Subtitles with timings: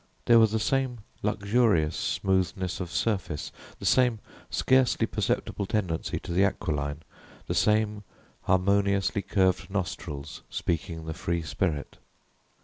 [0.25, 4.17] There were the same luxurious smoothness of surface, the same
[4.49, 7.03] scarcely perceptible tendency to the aquiline,
[7.45, 8.03] the same
[8.45, 11.99] harmoniously curved nostrils speaking the free spirit.